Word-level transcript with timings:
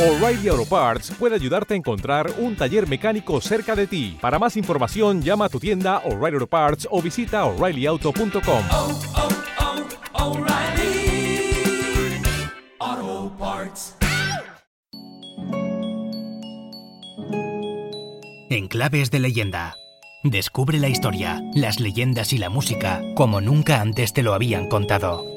O'Reilly 0.00 0.48
Auto 0.48 0.64
Parts 0.64 1.10
puede 1.18 1.34
ayudarte 1.34 1.74
a 1.74 1.76
encontrar 1.76 2.32
un 2.38 2.56
taller 2.56 2.88
mecánico 2.88 3.38
cerca 3.42 3.76
de 3.76 3.86
ti. 3.86 4.16
Para 4.18 4.38
más 4.38 4.56
información, 4.56 5.20
llama 5.20 5.44
a 5.44 5.48
tu 5.50 5.60
tienda 5.60 5.98
O'Reilly 6.06 6.36
Auto 6.36 6.46
Parts 6.46 6.88
o 6.90 7.02
visita 7.02 7.44
oreillyauto.com. 7.44 8.64
oh, 8.70 9.00
oh, 9.14 9.28
Auto 12.78 13.36
Parts. 13.38 13.96
Enclaves 18.48 19.10
de 19.10 19.18
leyenda. 19.18 19.74
Descubre 20.24 20.78
la 20.78 20.88
historia, 20.88 21.42
las 21.54 21.78
leyendas 21.78 22.32
y 22.32 22.38
la 22.38 22.48
música 22.48 23.02
como 23.14 23.42
nunca 23.42 23.82
antes 23.82 24.14
te 24.14 24.22
lo 24.22 24.32
habían 24.32 24.66
contado. 24.66 25.29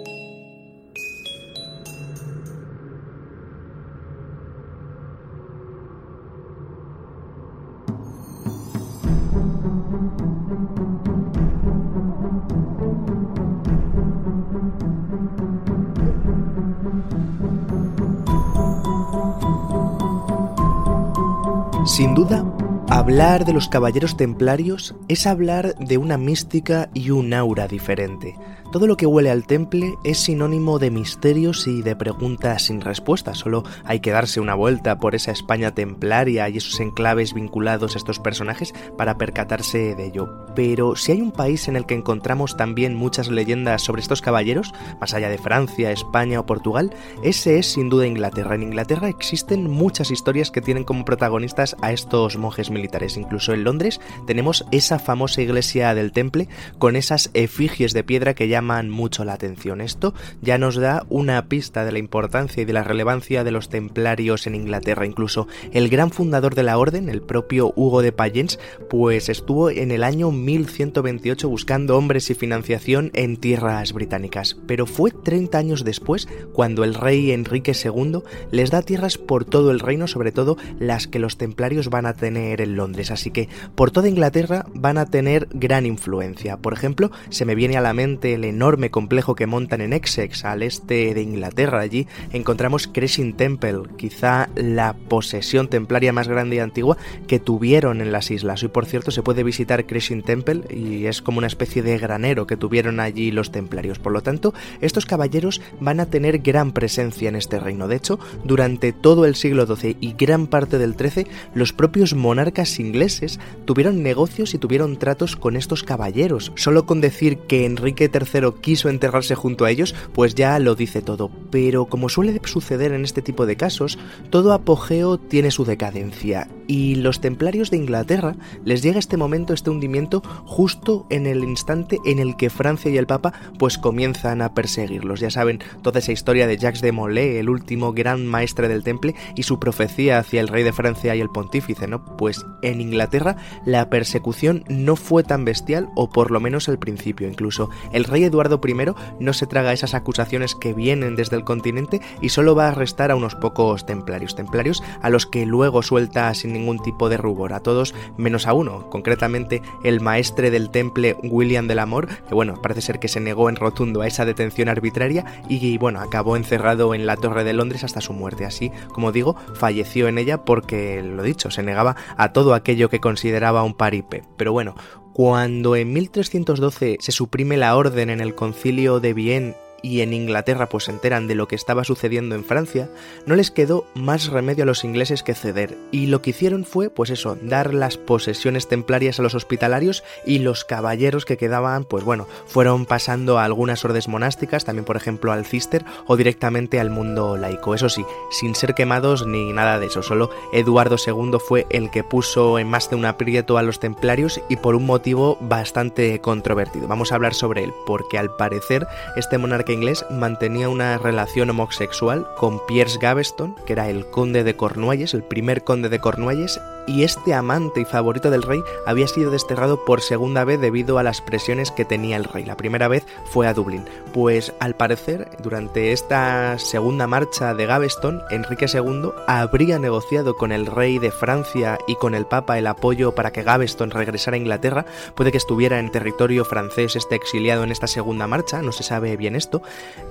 Sin 21.86 22.16
duda, 22.16 22.44
hablar 22.90 23.46
de 23.46 23.54
los 23.54 23.68
caballeros 23.68 24.18
templarios 24.18 24.96
es 25.08 25.28
hablar 25.28 25.76
de 25.76 25.98
una 25.98 26.18
mística 26.18 26.90
y 26.94 27.12
un 27.12 27.34
aura 27.34 27.68
diferente. 27.68 28.36
Todo 28.74 28.88
lo 28.88 28.98
que 28.98 29.06
huele 29.06 29.30
al 29.30 29.46
temple 29.46 30.00
es 30.04 30.18
sinónimo 30.18 30.80
de 30.80 30.90
misterios 30.90 31.68
y 31.68 31.84
de 31.84 31.96
preguntas 31.96 32.64
sin 32.64 32.82
respuesta. 32.82 33.36
Solo 33.36 33.64
hay 33.86 34.00
que 34.00 34.10
darse 34.10 34.40
una 34.40 34.56
vuelta 34.56 34.98
por 34.98 35.14
esa 35.14 35.30
España 35.30 35.76
templaria 35.76 36.50
y 36.50 36.58
esos 36.58 36.80
enclaves 36.80 37.36
vinculados 37.36 37.94
a 37.94 38.00
estos 38.00 38.18
personajes 38.18 38.74
para 38.98 39.20
percatarse 39.20 39.94
de 39.94 40.08
ello. 40.08 40.48
Pero 40.56 40.96
si 40.96 41.12
hay 41.12 41.22
un 41.22 41.32
país 41.32 41.68
en 41.68 41.76
el 41.76 41.86
que 41.86 41.94
encontramos 41.94 42.58
también 42.58 42.96
muchas 42.96 43.28
leyendas 43.28 43.84
sobre 43.84 44.02
estos 44.02 44.24
caballeros, 44.24 44.74
más 45.00 45.14
allá 45.14 45.30
de 45.30 45.38
Francia, 45.38 45.92
España 45.92 46.40
o 46.40 46.48
Portugal, 46.48 46.96
ese 47.22 47.60
es 47.60 47.68
sin 47.68 47.90
duda 47.90 48.08
Inglaterra. 48.08 48.56
En 48.56 48.64
Inglaterra 48.64 49.08
existen 49.08 49.70
muchas 49.70 50.10
historias 50.10 50.50
que 50.50 50.62
tienen 50.62 50.84
como 50.84 51.06
protagonistas 51.06 51.76
a 51.84 51.92
estos 51.92 52.38
monjes 52.38 52.72
militares. 52.72 53.18
Incluso 53.18 53.54
en 53.54 53.66
Londres 53.66 54.02
tenemos 54.26 54.66
esa 54.72 54.98
famosa 54.98 55.44
iglesia 55.44 55.94
del 55.94 56.12
temple 56.12 56.50
con 56.80 56.96
esas 56.96 57.30
efigies 57.36 57.94
de 57.94 58.04
piedra 58.04 58.34
que 58.34 58.48
llaman 58.64 58.90
mucho 58.90 59.26
la 59.26 59.34
atención. 59.34 59.82
Esto 59.82 60.14
ya 60.42 60.58
nos 60.58 60.78
da 60.78 61.06
una 61.10 61.50
pista 61.50 61.84
de 61.84 61.92
la 61.92 62.00
importancia 62.00 62.64
y 62.64 62.66
de 62.66 62.72
la 62.72 62.84
relevancia 62.84 63.44
de 63.44 63.52
los 63.52 63.68
templarios 63.68 64.48
en 64.48 64.56
Inglaterra. 64.56 65.06
Incluso 65.06 65.50
el 65.74 65.90
gran 65.90 66.12
fundador 66.12 66.56
de 66.56 66.64
la 66.64 66.78
orden, 66.78 67.10
el 67.10 67.22
propio 67.22 67.74
Hugo 67.76 68.02
de 68.02 68.14
Payens, 68.14 68.60
pues 68.90 69.28
estuvo 69.28 69.70
en 69.70 69.92
el 69.92 70.06
año 70.06 70.32
1128 70.32 71.50
buscando 71.50 71.98
hombres 71.98 72.30
y 72.30 72.36
financiación 72.36 73.12
en 73.14 73.36
tierras 73.36 73.92
británicas. 73.92 74.56
Pero 74.66 74.86
fue 74.86 75.12
30 75.12 75.58
años 75.58 75.84
después 75.84 76.30
cuando 76.54 76.86
el 76.86 76.94
rey 76.94 77.32
Enrique 77.32 77.74
II 77.74 78.20
les 78.52 78.72
da 78.72 78.82
tierras 78.82 79.18
por 79.18 79.44
todo 79.44 79.72
el 79.72 79.82
reino, 79.82 80.08
sobre 80.08 80.32
todo 80.32 80.56
las 80.80 81.08
que 81.08 81.20
los 81.20 81.38
templarios 81.38 81.90
van 81.90 82.06
a 82.06 82.14
tener 82.14 82.62
en 82.62 82.78
Londres. 82.78 83.12
Así 83.12 83.30
que 83.30 83.50
por 83.76 83.92
toda 83.92 84.08
Inglaterra 84.08 84.66
van 84.74 84.98
a 84.98 85.08
tener 85.08 85.50
gran 85.52 85.86
influencia. 85.86 86.56
Por 86.56 86.72
ejemplo, 86.72 87.12
se 87.30 87.44
me 87.44 87.56
viene 87.56 87.76
a 87.76 87.82
la 87.82 87.94
mente 87.94 88.34
el 88.36 88.53
enorme 88.54 88.92
complejo 88.92 89.36
que 89.36 89.48
montan 89.48 89.82
en 89.82 89.94
Essex, 89.94 90.46
al 90.46 90.64
este 90.64 91.14
de 91.14 91.22
Inglaterra. 91.22 91.80
Allí 91.80 92.08
encontramos 92.32 92.88
Cressing 92.88 93.34
Temple, 93.34 93.84
quizá 93.98 94.50
la 94.56 94.94
posesión 94.94 95.68
templaria 95.68 96.14
más 96.14 96.28
grande 96.28 96.58
y 96.58 96.60
antigua 96.60 96.98
que 97.28 97.40
tuvieron 97.40 98.02
en 98.02 98.12
las 98.12 98.32
islas. 98.32 98.62
Hoy, 98.64 98.70
por 98.70 98.86
cierto, 98.86 99.12
se 99.12 99.24
puede 99.24 99.44
visitar 99.44 99.86
Cressing 99.86 100.24
Temple 100.24 100.62
y 100.70 101.06
es 101.06 101.22
como 101.22 101.40
una 101.40 101.48
especie 101.48 101.82
de 101.82 101.98
granero 101.98 102.48
que 102.48 102.58
tuvieron 102.58 103.00
allí 103.00 103.32
los 103.32 103.52
templarios. 103.52 104.00
Por 104.00 104.12
lo 104.12 104.22
tanto, 104.22 104.54
estos 104.82 105.06
caballeros 105.06 105.62
van 105.80 106.00
a 106.00 106.06
tener 106.06 106.40
gran 106.40 106.72
presencia 106.72 107.30
en 107.30 107.36
este 107.36 107.60
reino. 107.60 107.88
De 107.88 107.96
hecho, 107.96 108.20
durante 108.44 108.94
todo 108.94 109.26
el 109.26 109.36
siglo 109.36 109.66
XII 109.66 109.98
y 110.00 110.14
gran 110.14 110.48
parte 110.48 110.78
del 110.78 110.96
XIII, 110.96 111.28
los 111.56 111.74
propios 111.74 112.14
monarcas 112.14 112.80
ingleses 112.80 113.40
tuvieron 113.66 114.04
negocios 114.04 114.54
y 114.54 114.58
tuvieron 114.58 114.98
tratos 114.98 115.36
con 115.36 115.56
estos 115.56 115.84
caballeros. 115.84 116.52
Solo 116.56 116.86
con 116.86 117.02
decir 117.02 117.40
que 117.40 117.66
Enrique 117.66 118.10
III 118.14 118.43
quiso 118.52 118.90
enterrarse 118.90 119.36
junto 119.36 119.66
a 119.66 119.72
ellos, 119.72 119.96
pues 120.14 120.36
ya 120.36 120.60
lo 120.60 120.76
dice 120.76 121.02
todo. 121.02 121.32
Pero 121.52 121.86
como 121.86 122.10
suele 122.10 122.40
suceder 122.44 122.92
en 122.92 123.04
este 123.04 123.22
tipo 123.22 123.46
de 123.46 123.56
casos, 123.56 123.98
todo 124.30 124.54
apogeo 124.54 125.18
tiene 125.18 125.52
su 125.52 125.66
decadencia. 125.66 126.48
Y 126.68 126.96
los 126.96 127.22
templarios 127.22 127.72
de 127.72 127.78
Inglaterra 127.78 128.36
les 128.64 128.82
llega 128.82 129.00
este 129.00 129.18
momento, 129.18 129.54
este 129.54 129.70
hundimiento, 129.70 130.22
justo 130.46 131.06
en 131.10 131.28
el 131.28 131.44
instante 131.44 132.00
en 132.06 132.20
el 132.20 132.36
que 132.36 132.50
Francia 132.50 132.92
y 132.92 132.98
el 132.98 133.08
Papa 133.08 133.34
pues 133.60 133.78
comienzan 133.78 134.42
a 134.42 134.54
perseguirlos. 134.54 135.20
Ya 135.20 135.30
saben, 135.30 135.60
toda 135.82 136.00
esa 136.00 136.12
historia 136.12 136.48
de 136.48 136.58
Jacques 136.58 136.82
de 136.82 136.92
Molay, 136.92 137.38
el 137.38 137.50
último 137.50 137.94
gran 137.94 138.26
maestre 138.26 138.68
del 138.68 138.84
temple, 138.84 139.16
y 139.36 139.44
su 139.44 139.60
profecía 139.60 140.20
hacia 140.20 140.42
el 140.42 140.48
rey 140.48 140.64
de 140.64 140.74
Francia 140.74 141.16
y 141.16 141.22
el 141.22 141.30
pontífice, 141.30 141.88
¿no? 141.88 142.04
Pues 142.18 142.46
en 142.62 142.82
Inglaterra 142.82 143.38
la 143.66 143.90
persecución 143.90 144.64
no 144.68 144.96
fue 144.96 145.24
tan 145.24 145.46
bestial, 145.46 145.90
o 145.96 146.10
por 146.10 146.32
lo 146.32 146.40
menos 146.40 146.70
al 146.70 146.80
principio. 146.80 147.28
Incluso 147.28 147.70
el 147.92 148.06
rey 148.06 148.24
Eduardo 148.24 148.62
I 148.66 148.74
no 149.20 149.34
se 149.34 149.48
traga 149.48 149.74
esas 149.74 149.94
acusaciones 149.94 150.56
que 150.56 150.74
vienen 150.74 151.16
desde 151.16 151.36
el 151.36 151.44
continente 151.44 152.02
y 152.22 152.30
solo 152.30 152.56
va 152.56 152.66
a 152.66 152.72
arrestar 152.72 153.12
a 153.12 153.16
unos 153.16 153.36
pocos 153.36 153.86
templarios. 153.86 154.36
Templarios 154.36 154.84
a 155.02 155.10
los 155.10 155.26
que 155.26 155.46
luego 155.46 155.82
suelta 155.82 156.34
sin 156.34 156.53
ningún 156.54 156.80
tipo 156.80 157.10
de 157.10 157.18
rubor, 157.18 157.54
a 157.54 157.60
todos 157.60 157.94
menos 158.18 158.48
a 158.48 158.54
uno, 158.54 158.90
concretamente 158.90 159.62
el 159.84 160.02
maestre 160.02 160.52
del 160.52 160.70
temple 160.70 161.18
William 161.24 161.68
del 161.68 161.80
Amor, 161.80 162.08
que 162.28 162.36
bueno, 162.36 162.62
parece 162.62 162.82
ser 162.82 163.00
que 163.00 163.08
se 163.08 163.20
negó 163.20 163.50
en 163.50 163.56
rotundo 163.56 164.02
a 164.02 164.08
esa 164.08 164.26
detención 164.26 164.70
arbitraria 164.70 165.26
y 165.50 165.78
bueno, 165.78 166.00
acabó 166.00 166.38
encerrado 166.38 166.94
en 166.94 167.06
la 167.06 167.18
Torre 167.18 167.44
de 167.44 167.54
Londres 167.54 167.84
hasta 167.84 168.02
su 168.02 168.14
muerte. 168.14 168.46
Así, 168.46 168.72
como 168.94 169.12
digo, 169.12 169.36
falleció 169.56 170.08
en 170.08 170.18
ella 170.18 170.46
porque, 170.46 171.02
lo 171.02 171.24
dicho, 171.24 171.52
se 171.52 171.64
negaba 171.64 171.96
a 172.18 172.34
todo 172.34 172.54
aquello 172.54 172.90
que 172.90 173.00
consideraba 173.00 173.64
un 173.64 173.74
paripe. 173.74 174.24
Pero 174.38 174.52
bueno, 174.52 174.76
cuando 175.14 175.76
en 175.76 175.94
1312 175.94 176.98
se 177.00 177.12
suprime 177.12 177.58
la 177.58 177.76
orden 177.76 178.10
en 178.10 178.20
el 178.20 178.36
concilio 178.36 179.00
de 179.00 179.14
Vienne 179.14 179.56
y 179.84 180.02
en 180.02 180.14
Inglaterra 180.14 180.70
pues 180.70 180.86
se 180.86 180.92
enteran 180.92 181.28
de 181.28 181.36
lo 181.36 181.48
que 181.48 181.56
estaba 181.56 181.84
sucediendo 181.84 182.34
en 182.34 182.46
Francia, 182.46 182.90
no 183.28 183.36
les 183.36 183.52
quedó 183.52 183.86
más 183.94 184.28
remedio 184.28 184.64
a 184.64 184.66
los 184.66 184.84
ingleses 184.84 185.22
que 185.22 185.36
ceder. 185.36 185.78
Y 185.92 186.08
lo 186.08 186.22
que 186.22 186.32
hicieron 186.32 186.66
fue, 186.66 186.90
pues 186.90 187.12
eso, 187.12 187.38
dar 187.42 187.74
las 187.74 187.98
posesiones 187.98 188.68
templarias 188.68 189.20
a 189.20 189.24
los 189.24 189.36
hospitalarios 189.36 190.04
y 190.26 190.40
los 190.40 190.64
caballeros 190.64 191.26
que 191.26 191.38
quedaban, 191.38 191.84
pues 191.84 192.04
bueno, 192.04 192.28
fueron 192.48 192.86
pasando 192.86 193.38
a 193.38 193.44
algunas 193.44 193.84
órdenes 193.84 194.08
monásticas, 194.08 194.66
también 194.66 194.86
por 194.86 194.96
ejemplo 194.96 195.32
al 195.32 195.46
Cister 195.46 195.84
o 196.08 196.16
directamente 196.16 196.80
al 196.80 196.90
mundo 196.90 197.38
laico. 197.38 197.76
Eso 197.76 197.90
sí, 197.90 198.06
sin 198.32 198.56
ser 198.56 198.74
quemados 198.74 199.28
ni 199.28 199.52
nada 199.52 199.80
de 199.80 199.88
eso, 199.88 200.02
solo 200.02 200.30
Eduardo 200.54 200.96
II 201.06 201.38
fue 201.46 201.68
el 201.70 201.92
que 201.92 202.06
puso 202.06 202.58
en 202.58 202.70
más 202.70 202.90
de 202.90 202.96
un 202.96 203.06
aprieto 203.06 203.58
a 203.58 203.64
los 203.64 203.82
templarios 203.82 204.40
y 204.48 204.56
por 204.56 204.76
un 204.76 204.86
motivo 204.86 205.38
bastante 205.42 206.22
controvertido. 206.22 206.88
Vamos 206.88 207.12
a 207.12 207.16
hablar 207.16 207.34
sobre 207.34 207.66
él, 207.66 207.74
porque 207.86 208.18
al 208.18 208.34
parecer 208.38 208.88
este 209.18 209.38
monarca 209.38 209.73
inglés 209.74 210.06
mantenía 210.10 210.70
una 210.70 210.98
relación 210.98 211.50
homosexual 211.50 212.28
con 212.38 212.66
Piers 212.66 213.00
Gaveston, 213.00 213.56
que 213.66 213.74
era 213.74 213.90
el 213.90 214.06
conde 214.06 214.44
de 214.44 214.56
Cornualles, 214.56 215.14
el 215.14 215.24
primer 215.24 215.64
conde 215.64 215.90
de 215.90 216.00
Cornualles, 216.00 216.60
y 216.88 217.04
este 217.04 217.34
amante 217.34 217.82
y 217.82 217.86
favorito 217.86 218.30
del 218.30 218.44
rey 218.44 218.62
había 218.86 219.08
sido 219.08 219.32
desterrado 219.32 219.86
por 219.86 220.02
segunda 220.02 220.44
vez 220.44 220.60
debido 220.60 220.98
a 220.98 221.04
las 221.04 221.22
presiones 221.22 221.72
que 221.72 221.86
tenía 221.86 222.18
el 222.18 222.26
rey. 222.26 222.46
La 222.46 222.58
primera 222.58 222.88
vez 222.88 223.06
fue 223.26 223.48
a 223.48 223.54
Dublín. 223.54 223.86
Pues 224.14 224.54
al 224.60 224.76
parecer, 224.76 225.30
durante 225.42 225.92
esta 225.92 226.58
segunda 226.60 227.08
marcha 227.08 227.54
de 227.54 227.66
Gaveston, 227.66 228.22
Enrique 228.30 228.68
II 228.72 229.12
habría 229.28 229.80
negociado 229.80 230.36
con 230.36 230.52
el 230.52 230.66
rey 230.66 231.00
de 231.00 231.12
Francia 231.12 231.78
y 231.88 231.96
con 231.96 232.16
el 232.16 232.26
Papa 232.26 232.58
el 232.58 232.68
apoyo 232.68 233.16
para 233.16 233.32
que 233.32 233.44
Gaveston 233.44 233.92
regresara 233.92 234.36
a 234.36 234.40
Inglaterra. 234.40 234.86
Puede 235.16 235.32
que 235.32 235.38
estuviera 235.38 235.80
en 235.80 235.92
territorio 235.92 236.46
francés 236.46 236.96
este 236.96 237.16
exiliado 237.16 237.64
en 237.64 237.72
esta 237.72 237.88
segunda 237.88 238.28
marcha, 238.28 238.62
no 238.62 238.72
se 238.72 238.84
sabe 238.84 239.18
bien 239.18 239.36
esto. 239.36 239.62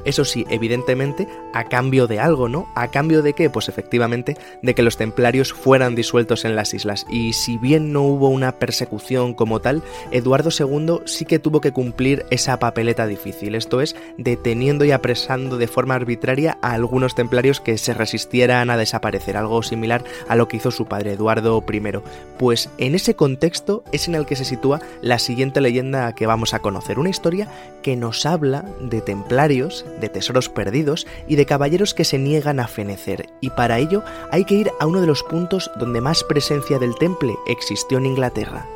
Eso 0.04 0.24
sí, 0.24 0.46
evidentemente, 0.48 1.28
a 1.52 1.64
cambio 1.64 2.06
de 2.06 2.18
algo, 2.18 2.48
¿no? 2.48 2.68
¿A 2.74 2.88
cambio 2.88 3.22
de 3.22 3.34
qué? 3.34 3.50
Pues 3.50 3.68
efectivamente, 3.68 4.36
de 4.62 4.74
que 4.74 4.82
los 4.82 4.96
templarios 4.96 5.52
fueran 5.52 5.94
disueltos 5.94 6.44
en 6.44 6.56
la 6.56 6.61
las 6.62 6.74
islas. 6.74 7.06
Y 7.10 7.32
si 7.32 7.58
bien 7.58 7.92
no 7.92 8.02
hubo 8.02 8.28
una 8.28 8.52
persecución 8.52 9.34
como 9.34 9.60
tal, 9.60 9.82
Eduardo 10.12 10.50
II 10.56 11.00
sí 11.06 11.24
que 11.24 11.40
tuvo 11.40 11.60
que 11.60 11.72
cumplir 11.72 12.24
esa 12.30 12.58
papeleta 12.60 13.06
difícil, 13.08 13.56
esto 13.56 13.80
es, 13.80 13.96
deteniendo 14.16 14.84
y 14.84 14.92
apresando 14.92 15.58
de 15.58 15.66
forma 15.66 15.96
arbitraria 15.96 16.58
a 16.62 16.72
algunos 16.72 17.16
templarios 17.16 17.60
que 17.60 17.78
se 17.78 17.94
resistieran 17.94 18.70
a 18.70 18.76
desaparecer, 18.76 19.36
algo 19.36 19.62
similar 19.64 20.04
a 20.28 20.36
lo 20.36 20.46
que 20.46 20.58
hizo 20.58 20.70
su 20.70 20.86
padre 20.86 21.12
Eduardo 21.12 21.64
I. 21.68 21.82
Pues 22.38 22.70
en 22.78 22.94
ese 22.94 23.16
contexto 23.16 23.82
es 23.90 24.06
en 24.06 24.14
el 24.14 24.24
que 24.24 24.36
se 24.36 24.44
sitúa 24.44 24.80
la 25.00 25.18
siguiente 25.18 25.60
leyenda 25.60 26.14
que 26.14 26.28
vamos 26.28 26.54
a 26.54 26.60
conocer, 26.60 27.00
una 27.00 27.10
historia 27.10 27.48
que 27.82 27.96
nos 27.96 28.24
habla 28.24 28.64
de 28.80 29.00
templarios, 29.00 29.84
de 30.00 30.08
tesoros 30.08 30.48
perdidos 30.48 31.08
y 31.26 31.34
de 31.34 31.46
caballeros 31.46 31.92
que 31.92 32.04
se 32.04 32.18
niegan 32.18 32.60
a 32.60 32.68
fenecer, 32.68 33.26
y 33.40 33.50
para 33.50 33.78
ello 33.78 34.04
hay 34.30 34.44
que 34.44 34.54
ir 34.54 34.70
a 34.78 34.86
uno 34.86 35.00
de 35.00 35.06
los 35.08 35.24
puntos 35.24 35.70
donde 35.78 36.00
más 36.00 36.22
presencia 36.52 36.78
del 36.78 36.96
temple 36.96 37.38
existió 37.46 37.96
en 37.96 38.04
Inglaterra. 38.04 38.66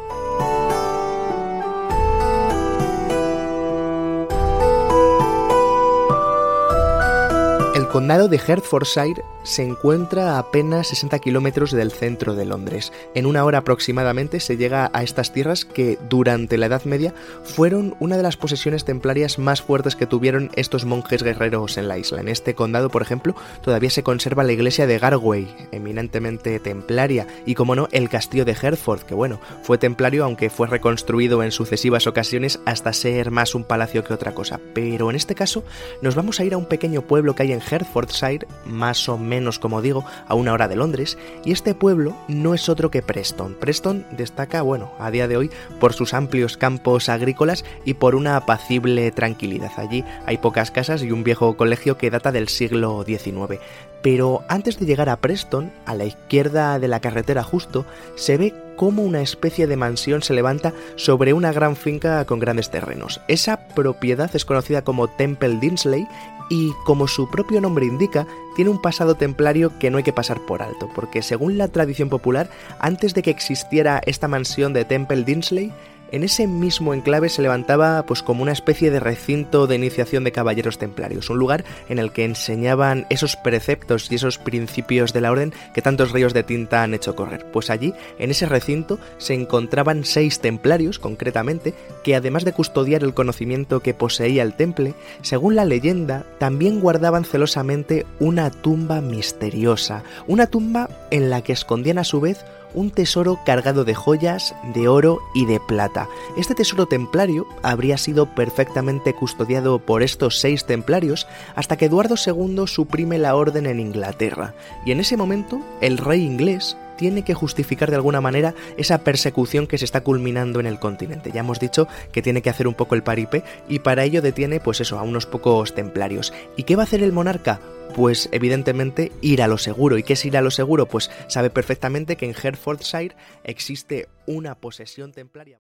Condado 7.97 8.29
de 8.29 8.37
Hertfordshire 8.37 9.25
se 9.43 9.63
encuentra 9.63 10.33
a 10.35 10.39
apenas 10.41 10.89
60 10.89 11.19
kilómetros 11.21 11.71
del 11.71 11.93
centro 11.93 12.35
de 12.35 12.45
Londres. 12.45 12.93
En 13.15 13.25
una 13.25 13.45
hora 13.45 13.59
aproximadamente 13.59 14.41
se 14.41 14.57
llega 14.57 14.91
a 14.93 15.03
estas 15.03 15.33
tierras 15.33 15.65
que 15.65 15.99
durante 16.11 16.59
la 16.59 16.67
Edad 16.67 16.85
Media 16.85 17.15
fueron 17.45 17.97
una 18.01 18.17
de 18.17 18.23
las 18.23 18.37
posesiones 18.37 18.85
templarias 18.85 19.39
más 19.39 19.63
fuertes 19.63 19.97
que 19.97 20.07
tuvieron 20.07 20.51
estos 20.57 20.85
monjes 20.85 21.23
guerreros 21.23 21.79
en 21.79 21.89
la 21.89 21.97
isla. 21.97 22.21
En 22.21 22.29
este 22.29 22.55
condado, 22.55 22.91
por 22.91 23.03
ejemplo, 23.03 23.35
todavía 23.63 23.89
se 23.89 24.03
conserva 24.03 24.45
la 24.45 24.53
iglesia 24.53 24.87
de 24.87 24.99
Garway, 24.99 25.49
eminentemente 25.71 26.59
templaria, 26.59 27.27
y 27.47 27.55
como 27.55 27.77
no, 27.77 27.89
el 27.93 28.09
castillo 28.09 28.45
de 28.45 28.57
Hertford, 28.61 29.03
que 29.03 29.15
bueno, 29.15 29.41
fue 29.63 29.79
templario 29.79 30.25
aunque 30.25 30.51
fue 30.51 30.67
reconstruido 30.67 31.43
en 31.43 31.53
sucesivas 31.53 32.07
ocasiones 32.07 32.59
hasta 32.67 32.93
ser 32.93 33.31
más 33.31 33.55
un 33.55 33.65
palacio 33.65 34.03
que 34.03 34.13
otra 34.13 34.35
cosa. 34.35 34.61
Pero 34.75 35.09
en 35.09 35.17
este 35.17 35.37
caso 35.37 35.63
nos 36.03 36.17
vamos 36.17 36.41
a 36.41 36.45
ir 36.45 36.53
a 36.53 36.59
un 36.59 36.67
pequeño 36.67 37.03
pueblo 37.03 37.35
que 37.35 37.45
hay 37.45 37.53
en 37.53 37.61
Hertfordshire, 37.87 38.47
más 38.67 39.09
o 39.09 39.17
menos 39.17 39.59
como 39.59 39.83
digo, 39.83 40.05
a 40.29 40.35
una 40.35 40.53
hora 40.53 40.69
de 40.69 40.77
Londres, 40.77 41.17
y 41.45 41.53
este 41.53 41.75
pueblo 41.75 42.17
no 42.29 42.55
es 42.55 42.69
otro 42.69 42.91
que 42.91 43.03
Preston. 43.03 43.55
Preston 43.55 44.05
destaca, 44.11 44.63
bueno, 44.63 44.93
a 44.99 45.11
día 45.11 45.29
de 45.29 45.37
hoy 45.37 45.51
por 45.81 45.93
sus 45.93 46.15
amplios 46.15 46.57
campos 46.57 47.09
agrícolas 47.09 47.65
y 47.85 47.95
por 47.95 48.15
una 48.15 48.37
apacible 48.37 49.11
tranquilidad. 49.13 49.73
Allí 49.77 50.05
hay 50.27 50.39
pocas 50.39 50.71
casas 50.71 51.03
y 51.03 51.13
un 51.13 51.25
viejo 51.25 51.57
colegio 51.57 51.97
que 51.97 52.11
data 52.11 52.33
del 52.33 52.49
siglo 52.49 53.05
XIX. 53.05 53.61
Pero 54.03 54.45
antes 54.49 54.79
de 54.79 54.87
llegar 54.87 55.09
a 55.09 55.17
Preston, 55.17 55.73
a 55.85 55.95
la 55.95 56.05
izquierda 56.05 56.79
de 56.79 56.89
la 56.89 57.01
carretera 57.01 57.43
justo, 57.43 57.87
se 58.15 58.37
ve 58.37 58.55
cómo 58.77 59.03
una 59.03 59.21
especie 59.21 59.67
de 59.67 59.77
mansión 59.77 60.23
se 60.23 60.35
levanta 60.35 60.73
sobre 60.97 61.33
una 61.33 61.53
gran 61.53 61.77
finca 61.77 62.25
con 62.25 62.39
grandes 62.39 62.71
terrenos. 62.71 63.21
Esa 63.29 63.69
propiedad 63.69 64.31
es 64.35 64.45
conocida 64.45 64.83
como 64.83 65.09
Temple 65.09 65.59
Dinsley 65.61 66.07
y, 66.49 66.73
como 66.85 67.09
su 67.09 67.29
propio 67.29 67.61
nombre 67.61 67.87
indica, 67.87 68.27
tiene 68.55 68.71
un 68.71 68.81
pasado 68.81 69.17
templario 69.17 69.73
que 69.79 69.91
no 69.91 69.99
hay 69.99 70.05
que 70.05 70.13
pasar 70.13 70.41
por 70.47 70.63
alto, 70.63 70.89
porque 70.95 71.23
según 71.23 71.59
la 71.59 71.69
tradición 71.69 72.09
popular, 72.09 72.49
antes 72.79 73.15
de 73.15 73.23
que 73.23 73.31
existiera 73.31 74.01
esta 74.07 74.29
mansión 74.29 74.73
de 74.73 74.85
Temple 74.85 75.25
Dinsley, 75.25 75.73
en 76.13 76.23
ese 76.23 76.47
mismo 76.47 76.95
enclave 76.95 77.29
se 77.29 77.43
levantaba 77.43 78.05
pues 78.07 78.23
como 78.23 78.43
una 78.43 78.53
especie 78.53 78.91
de 78.91 79.01
recinto 79.01 79.67
de 79.67 79.77
iniciación 79.77 80.25
de 80.25 80.33
caballeros 80.33 80.79
templarios, 80.79 81.31
un 81.31 81.39
lugar 81.39 81.65
en 81.89 81.99
el 81.99 82.13
que 82.13 82.25
enseñaban 82.25 83.07
esos 83.11 83.37
preceptos 83.37 84.11
y 84.11 84.17
esos 84.17 84.39
principios 84.39 85.13
de 85.13 85.21
la 85.21 85.31
orden 85.31 85.53
que 85.75 85.83
tantos 85.83 86.13
ríos 86.13 86.33
de 86.33 86.43
tinta 86.43 86.83
han 86.83 86.95
hecho 86.95 87.17
correr. 87.17 87.47
Pues 87.53 87.71
allí, 87.71 87.95
en 88.19 88.31
ese 88.31 88.47
recinto, 88.47 88.99
se 89.19 89.35
encontraban 89.35 90.05
seis 90.05 90.41
templarios, 90.41 90.99
concretamente, 90.99 91.75
que 92.03 92.15
además 92.15 92.45
de 92.45 92.53
custodiar 92.53 93.03
el 93.03 93.15
conocimiento 93.15 93.81
que 93.81 93.95
poseía 93.95 94.43
el 94.43 94.55
temple, 94.55 94.95
según 95.23 95.57
la 95.57 95.65
leyenda, 95.65 96.25
también 96.39 96.81
guardaban 96.81 97.25
celosamente 97.25 98.07
una 98.21 98.51
tumba 98.51 99.01
misteriosa, 99.01 100.03
una 100.27 100.47
tumba 100.47 100.89
en 101.11 101.31
la 101.31 101.43
que 101.43 101.53
escondían 101.53 101.99
a 101.99 102.05
su 102.05 102.21
vez 102.21 102.45
un 102.77 102.91
tesoro 102.91 103.41
cargado 103.45 103.85
de 103.85 103.97
joyas, 103.97 104.55
de 104.73 104.87
oro 104.87 105.21
y 105.35 105.47
de 105.47 105.59
plata. 105.59 106.09
Este 106.37 106.55
tesoro 106.55 106.87
templario 106.87 107.49
habría 107.63 107.99
sido 107.99 108.27
perfectamente 108.35 109.15
custodiado 109.15 109.81
por 109.81 110.05
estos 110.05 110.39
seis 110.39 110.65
templarios 110.65 111.27
hasta 111.57 111.77
que 111.77 111.87
Eduardo 111.87 112.15
II 112.25 112.69
suprime 112.69 113.19
la 113.19 113.35
orden 113.35 113.67
en 113.67 113.81
Inglaterra, 113.81 114.55
y 114.85 114.93
en 114.93 115.01
ese 115.01 115.17
momento 115.17 115.61
el 115.81 115.99
rey 115.99 116.23
inglés 116.23 116.77
tiene 116.97 117.23
que 117.23 117.35
justificar 117.35 117.91
de 117.91 117.97
alguna 117.97 118.21
manera 118.21 118.55
esa 118.77 118.99
persecución 118.99 119.67
que 119.67 119.79
se 119.79 119.85
está 119.85 120.03
culminando 120.03 120.61
en 120.61 120.67
el 120.67 120.79
continente. 120.79 121.31
Ya 121.33 121.41
hemos 121.41 121.61
dicho 121.61 121.89
que 122.13 122.23
tiene 122.23 122.43
que 122.43 122.51
hacer 122.51 122.67
un 122.67 122.75
poco 122.75 122.95
el 122.95 123.03
paripe 123.03 123.45
y 123.69 123.81
para 123.81 124.05
ello 124.05 124.23
detiene 124.23 124.61
pues 124.61 124.81
eso 124.81 124.99
a 124.99 125.03
unos 125.03 125.27
pocos 125.27 125.75
templarios. 125.75 126.33
¿Y 126.57 126.65
qué 126.65 126.77
va 126.77 126.83
a 126.83 126.87
hacer 126.87 127.03
el 127.03 127.13
monarca? 127.13 127.61
Pues 127.95 128.29
evidentemente 128.33 129.13
ir 129.21 129.43
a 129.43 129.49
lo 129.49 129.59
seguro. 129.59 129.99
¿Y 129.99 130.03
qué 130.03 130.15
es 130.15 130.25
ir 130.25 130.37
a 130.37 130.43
lo 130.43 130.51
seguro? 130.51 130.87
Pues 130.87 131.11
sabe 131.29 131.51
perfectamente 131.51 132.17
que 132.17 132.27
en 132.27 132.35
Hertfordshire 132.35 133.17
existe 133.45 134.09
una 134.27 134.55
posesión 134.55 135.13
templaria. 135.13 135.61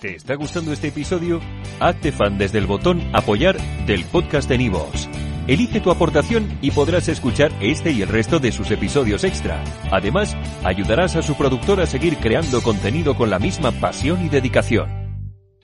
¿Te 0.00 0.16
está 0.16 0.34
gustando 0.34 0.72
este 0.72 0.88
episodio? 0.88 1.40
Hazte 1.78 2.12
fan 2.12 2.38
desde 2.38 2.58
el 2.58 2.66
botón 2.66 3.02
apoyar 3.14 3.56
del 3.86 4.04
podcast 4.04 4.48
de 4.48 4.58
Nivos. 4.58 5.08
Elige 5.46 5.80
tu 5.80 5.90
aportación 5.90 6.58
y 6.60 6.70
podrás 6.70 7.08
escuchar 7.08 7.52
este 7.60 7.90
y 7.90 8.02
el 8.02 8.08
resto 8.08 8.38
de 8.38 8.52
sus 8.52 8.70
episodios 8.70 9.24
extra. 9.24 9.62
Además, 9.90 10.36
ayudarás 10.64 11.16
a 11.16 11.22
su 11.22 11.36
productor 11.36 11.80
a 11.80 11.86
seguir 11.86 12.16
creando 12.18 12.62
contenido 12.62 13.16
con 13.16 13.28
la 13.28 13.38
misma 13.38 13.72
pasión 13.72 14.24
y 14.24 14.28
dedicación. 14.28 15.01